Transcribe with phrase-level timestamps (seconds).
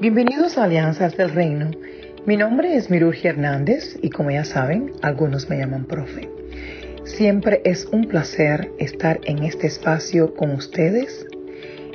[0.00, 1.72] Bienvenidos a Alianzas del Reino.
[2.24, 6.28] Mi nombre es Mirurgia Hernández y como ya saben, algunos me llaman profe.
[7.02, 11.26] Siempre es un placer estar en este espacio con ustedes,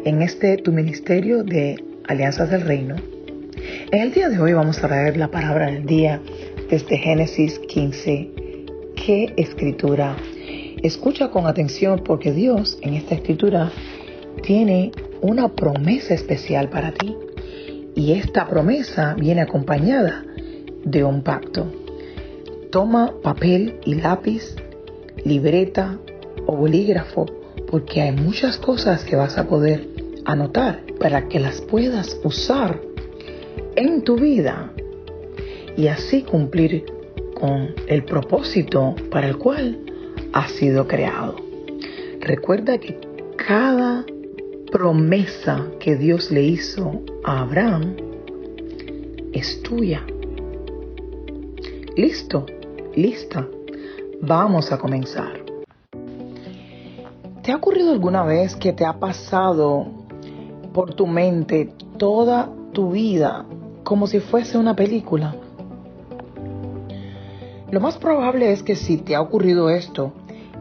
[0.03, 2.97] en este tu ministerio de Alianzas del Reino.
[3.93, 6.21] En el día de hoy vamos a ver la palabra del día
[6.69, 8.31] desde Génesis 15.
[8.97, 10.17] ¿Qué escritura?
[10.83, 13.71] Escucha con atención porque Dios en esta escritura
[14.41, 14.91] tiene
[15.21, 17.15] una promesa especial para ti.
[17.95, 20.23] Y esta promesa viene acompañada
[20.83, 21.71] de un pacto.
[22.71, 24.55] Toma papel y lápiz,
[25.23, 25.99] libreta
[26.47, 27.25] o bolígrafo,
[27.69, 29.87] porque hay muchas cosas que vas a poder
[30.25, 32.79] anotar para que las puedas usar
[33.75, 34.71] en tu vida
[35.77, 36.85] y así cumplir
[37.33, 39.79] con el propósito para el cual
[40.33, 41.35] has sido creado.
[42.21, 42.99] Recuerda que
[43.35, 44.05] cada
[44.73, 47.95] promesa que Dios le hizo a Abraham
[49.31, 50.03] es tuya.
[51.95, 52.47] Listo,
[52.95, 53.47] lista.
[54.19, 55.45] Vamos a comenzar.
[57.43, 59.91] ¿Te ha ocurrido alguna vez que te ha pasado
[60.73, 63.45] por tu mente toda tu vida
[63.83, 65.35] como si fuese una película?
[67.69, 70.13] Lo más probable es que si te ha ocurrido esto,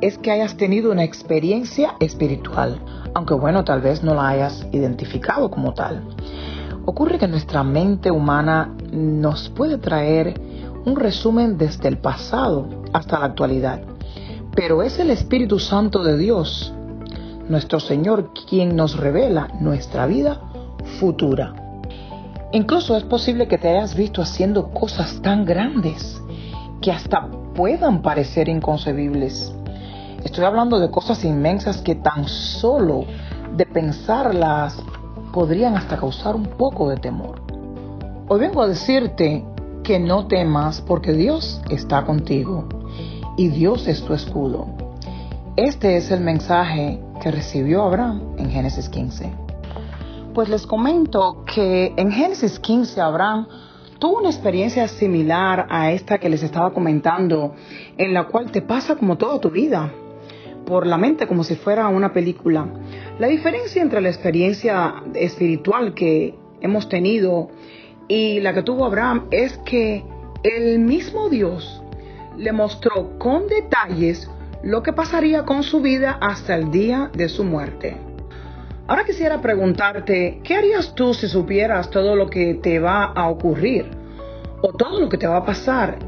[0.03, 2.81] es que hayas tenido una experiencia espiritual,
[3.14, 6.03] aunque bueno, tal vez no la hayas identificado como tal.
[6.84, 10.34] Ocurre que nuestra mente humana nos puede traer
[10.84, 13.80] un resumen desde el pasado hasta la actualidad,
[14.56, 16.75] pero es el Espíritu Santo de Dios,
[17.48, 20.41] nuestro Señor, quien nos revela nuestra vida
[20.98, 21.55] futura.
[22.50, 26.20] Incluso es posible que te hayas visto haciendo cosas tan grandes
[26.80, 29.55] que hasta puedan parecer inconcebibles.
[30.24, 33.04] Estoy hablando de cosas inmensas que tan solo
[33.56, 34.80] de pensarlas
[35.32, 37.42] podrían hasta causar un poco de temor.
[38.28, 39.44] Hoy vengo a decirte
[39.82, 42.68] que no temas porque Dios está contigo
[43.36, 44.68] y Dios es tu escudo.
[45.56, 49.28] Este es el mensaje que recibió Abraham en Génesis 15.
[50.34, 53.48] Pues les comento que en Génesis 15 Abraham
[53.98, 57.55] tuvo una experiencia similar a esta que les estaba comentando,
[57.98, 59.92] en la cual te pasa como toda tu vida
[60.72, 62.66] por la mente como si fuera una película.
[63.18, 67.50] La diferencia entre la experiencia espiritual que hemos tenido
[68.08, 70.02] y la que tuvo Abraham es que
[70.42, 71.82] el mismo Dios
[72.38, 74.30] le mostró con detalles
[74.62, 77.98] lo que pasaría con su vida hasta el día de su muerte.
[78.86, 83.90] Ahora quisiera preguntarte, ¿qué harías tú si supieras todo lo que te va a ocurrir
[84.62, 85.98] o todo lo que te va a pasar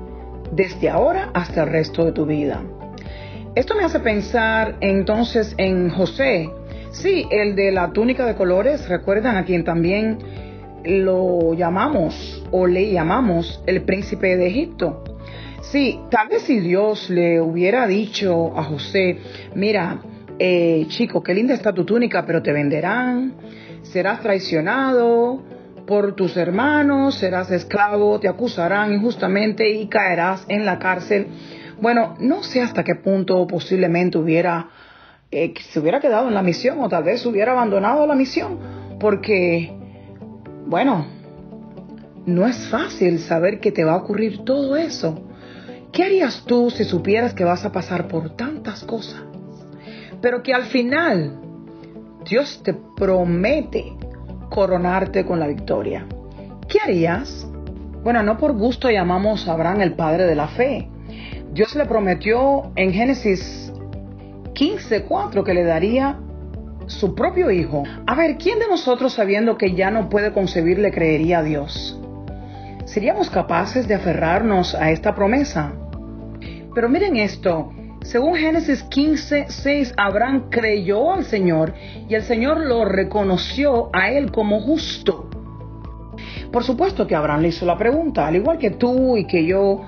[0.52, 2.62] desde ahora hasta el resto de tu vida?
[3.54, 6.50] Esto me hace pensar entonces en José.
[6.90, 10.18] Sí, el de la túnica de colores, recuerdan a quien también
[10.84, 15.04] lo llamamos o le llamamos el príncipe de Egipto.
[15.60, 19.18] Sí, tal vez si Dios le hubiera dicho a José,
[19.54, 20.00] mira,
[20.40, 23.34] eh, chico, qué linda está tu túnica, pero te venderán,
[23.82, 25.44] serás traicionado
[25.86, 31.28] por tus hermanos, serás esclavo, te acusarán injustamente y caerás en la cárcel.
[31.80, 34.68] Bueno, no sé hasta qué punto posiblemente hubiera,
[35.30, 38.58] eh, se hubiera quedado en la misión o tal vez hubiera abandonado la misión,
[39.00, 39.72] porque,
[40.66, 41.06] bueno,
[42.26, 45.22] no es fácil saber que te va a ocurrir todo eso.
[45.92, 49.22] ¿Qué harías tú si supieras que vas a pasar por tantas cosas?
[50.20, 51.38] Pero que al final
[52.28, 53.92] Dios te promete
[54.48, 56.06] coronarte con la victoria.
[56.68, 57.46] ¿Qué harías?
[58.02, 60.88] Bueno, no por gusto llamamos a Abraham el padre de la fe,
[61.54, 63.72] Dios le prometió en Génesis
[64.54, 66.18] 15:4 que le daría
[66.86, 67.84] su propio hijo.
[68.08, 71.96] A ver, ¿quién de nosotros sabiendo que ya no puede concebir le creería a Dios?
[72.86, 75.74] ¿Seríamos capaces de aferrarnos a esta promesa?
[76.74, 77.72] Pero miren esto,
[78.02, 79.46] según Génesis 15,
[79.96, 81.72] Abraham creyó al Señor
[82.08, 85.30] y el Señor lo reconoció a él como justo.
[86.50, 89.82] Por supuesto que Abraham le hizo la pregunta, al igual que tú y que yo,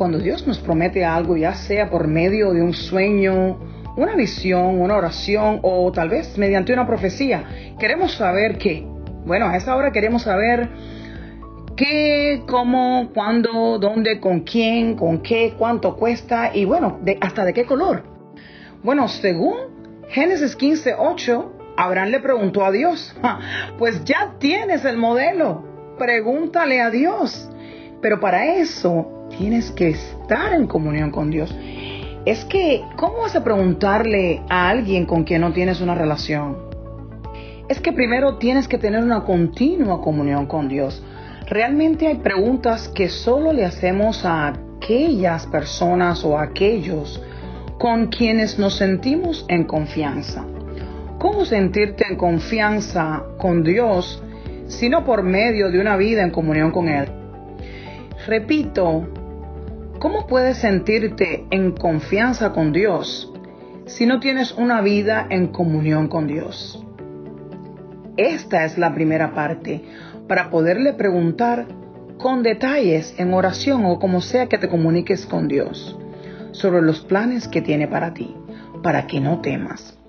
[0.00, 3.58] cuando Dios nos promete algo, ya sea por medio de un sueño,
[3.98, 8.82] una visión, una oración o tal vez mediante una profecía, queremos saber qué.
[9.26, 10.70] Bueno, a esa hora queremos saber
[11.76, 17.52] qué, cómo, cuándo, dónde, con quién, con qué, cuánto cuesta y bueno, de, hasta de
[17.52, 18.02] qué color.
[18.82, 19.58] Bueno, según
[20.08, 23.14] Génesis 15, 8, Abraham le preguntó a Dios,
[23.76, 25.62] pues ya tienes el modelo,
[25.98, 27.50] pregúntale a Dios.
[28.00, 31.54] Pero para eso tienes que estar en comunión con Dios.
[32.24, 36.70] Es que, ¿cómo vas a preguntarle a alguien con quien no tienes una relación?
[37.70, 41.00] es que primero tienes que tener una continua comunión con Dios.
[41.46, 47.22] Realmente hay preguntas que solo le hacemos a aquellas personas o a aquellos
[47.78, 50.44] con quienes nos sentimos en confianza.
[51.20, 54.20] ¿Cómo sentirte en confianza con Dios
[54.66, 57.06] sino por medio de una vida en comunión con Él?
[58.26, 59.06] Repito,
[60.00, 63.30] ¿cómo puedes sentirte en confianza con Dios
[63.84, 66.82] si no tienes una vida en comunión con Dios?
[68.16, 69.84] Esta es la primera parte
[70.26, 71.66] para poderle preguntar
[72.18, 75.96] con detalles en oración o como sea que te comuniques con Dios
[76.52, 78.34] sobre los planes que tiene para ti,
[78.82, 79.99] para que no temas.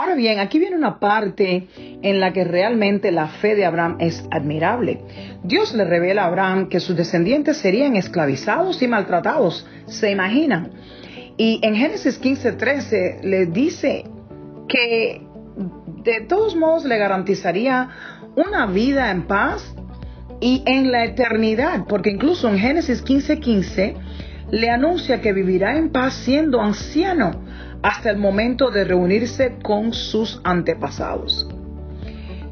[0.00, 4.24] Ahora bien, aquí viene una parte en la que realmente la fe de Abraham es
[4.30, 5.00] admirable.
[5.42, 10.70] Dios le revela a Abraham que sus descendientes serían esclavizados y maltratados, se imaginan.
[11.36, 14.04] Y en Génesis 15:13 le dice
[14.68, 15.20] que
[16.04, 17.88] de todos modos le garantizaría
[18.36, 19.74] una vida en paz
[20.40, 23.96] y en la eternidad, porque incluso en Génesis 15:15
[24.50, 27.30] le anuncia que vivirá en paz siendo anciano
[27.82, 31.48] hasta el momento de reunirse con sus antepasados.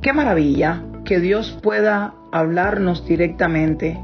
[0.03, 3.99] Qué maravilla que Dios pueda hablarnos directamente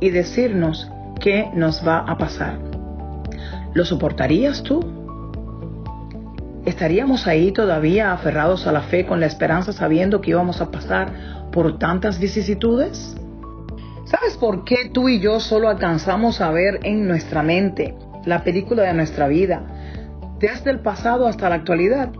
[0.00, 0.90] y decirnos
[1.20, 2.58] qué nos va a pasar.
[3.74, 4.80] ¿Lo soportarías tú?
[6.64, 11.12] ¿Estaríamos ahí todavía aferrados a la fe con la esperanza sabiendo que íbamos a pasar
[11.52, 13.16] por tantas vicisitudes?
[14.06, 18.84] ¿Sabes por qué tú y yo solo alcanzamos a ver en nuestra mente la película
[18.84, 19.66] de nuestra vida,
[20.38, 22.12] desde el pasado hasta la actualidad?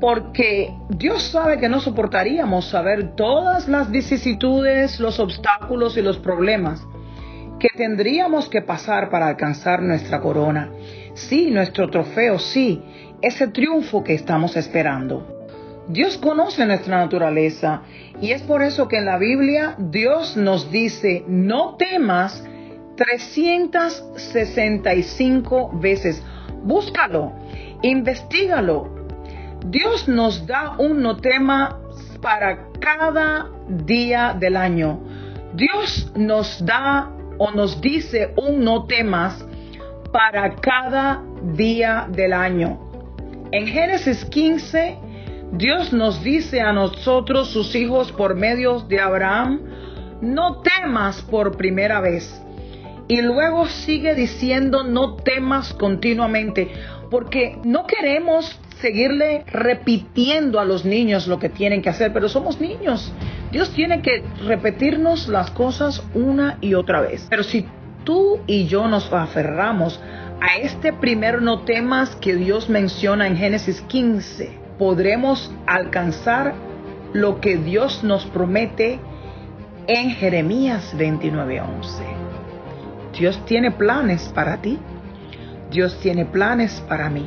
[0.00, 6.84] Porque Dios sabe que no soportaríamos saber todas las vicisitudes, los obstáculos y los problemas
[7.60, 10.68] que tendríamos que pasar para alcanzar nuestra corona.
[11.14, 12.82] Sí, nuestro trofeo, sí,
[13.22, 15.33] ese triunfo que estamos esperando.
[15.88, 17.82] Dios conoce nuestra naturaleza
[18.20, 22.42] y es por eso que en la Biblia Dios nos dice, no temas
[22.96, 26.22] 365 veces.
[26.62, 27.32] Búscalo,
[27.82, 28.88] investigalo.
[29.66, 31.78] Dios nos da un no tema
[32.20, 35.00] para cada día del año.
[35.54, 39.44] Dios nos da o nos dice un no temas
[40.12, 41.22] para cada
[41.54, 42.80] día del año.
[43.52, 45.03] En Génesis 15
[45.56, 49.60] Dios nos dice a nosotros, sus hijos, por medio de Abraham,
[50.20, 52.42] no temas por primera vez.
[53.06, 56.72] Y luego sigue diciendo, no temas continuamente,
[57.08, 62.60] porque no queremos seguirle repitiendo a los niños lo que tienen que hacer, pero somos
[62.60, 63.12] niños.
[63.52, 67.28] Dios tiene que repetirnos las cosas una y otra vez.
[67.30, 67.64] Pero si
[68.02, 70.00] tú y yo nos aferramos
[70.40, 76.54] a este primer no temas que Dios menciona en Génesis 15, podremos alcanzar
[77.12, 78.98] lo que Dios nos promete
[79.86, 82.02] en Jeremías 29:11.
[83.18, 84.78] Dios tiene planes para ti,
[85.70, 87.26] Dios tiene planes para mí,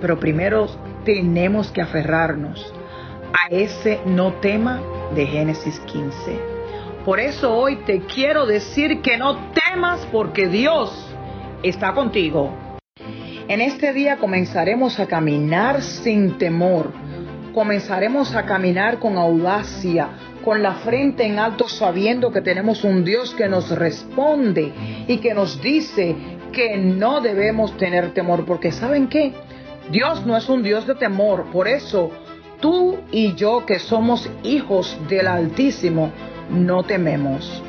[0.00, 0.68] pero primero
[1.04, 2.72] tenemos que aferrarnos
[3.32, 4.80] a ese no tema
[5.14, 6.60] de Génesis 15.
[7.04, 10.92] Por eso hoy te quiero decir que no temas porque Dios
[11.62, 12.50] está contigo.
[13.50, 16.92] En este día comenzaremos a caminar sin temor.
[17.52, 20.08] Comenzaremos a caminar con audacia,
[20.44, 24.72] con la frente en alto sabiendo que tenemos un Dios que nos responde
[25.08, 26.14] y que nos dice
[26.52, 29.32] que no debemos tener temor, porque ¿saben qué?
[29.90, 32.12] Dios no es un Dios de temor, por eso
[32.60, 36.12] tú y yo que somos hijos del Altísimo,
[36.50, 37.64] no tememos.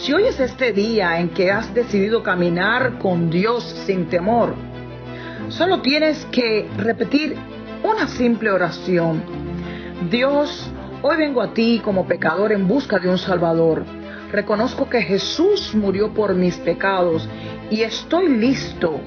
[0.00, 4.54] Si hoy es este día en que has decidido caminar con Dios sin temor,
[5.48, 7.34] solo tienes que repetir
[7.82, 9.22] una simple oración.
[10.08, 10.70] Dios,
[11.02, 13.84] hoy vengo a ti como pecador en busca de un Salvador.
[14.30, 17.28] Reconozco que Jesús murió por mis pecados
[17.70, 19.00] y estoy listo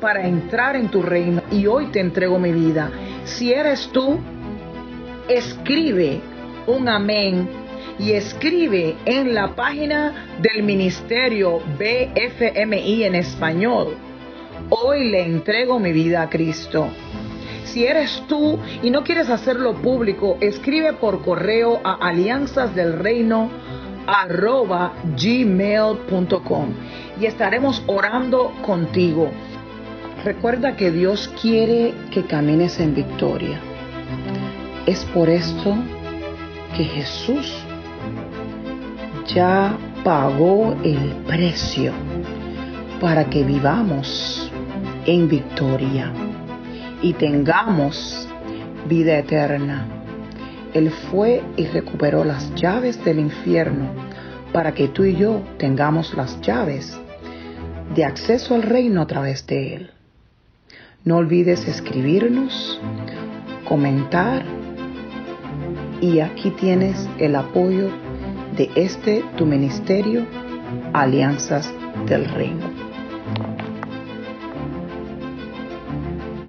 [0.00, 2.90] para entrar en tu reino y hoy te entrego mi vida.
[3.24, 4.18] Si eres tú,
[5.28, 6.20] escribe
[6.66, 7.59] un amén
[8.00, 13.94] y escribe en la página del Ministerio BFMI en español.
[14.70, 16.88] Hoy le entrego mi vida a Cristo.
[17.64, 23.50] Si eres tú y no quieres hacerlo público, escribe por correo a alianzasdelreino
[24.06, 26.68] arroba gmail.com
[27.20, 29.30] y estaremos orando contigo.
[30.24, 33.60] Recuerda que Dios quiere que camines en victoria.
[34.86, 35.76] Es por esto
[36.74, 37.66] que Jesús
[39.26, 41.92] ya pagó el precio
[43.00, 44.50] para que vivamos
[45.06, 46.12] en victoria
[47.02, 48.28] y tengamos
[48.88, 49.86] vida eterna.
[50.74, 53.90] Él fue y recuperó las llaves del infierno
[54.52, 56.98] para que tú y yo tengamos las llaves
[57.94, 59.90] de acceso al reino a través de Él.
[61.04, 62.80] No olvides escribirnos,
[63.64, 64.44] comentar
[66.00, 67.90] y aquí tienes el apoyo
[68.56, 70.26] de este tu ministerio,
[70.92, 71.72] Alianzas
[72.06, 72.69] del Reino.